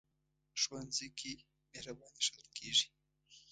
ښوونځی 0.61 1.07
کې 1.19 1.31
مهرباني 1.69 2.19
ښودل 2.25 2.47
کېږي 2.57 2.87